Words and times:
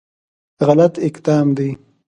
غلط 0.67 0.93
اقدام 1.07 1.47
دی. 1.57 1.69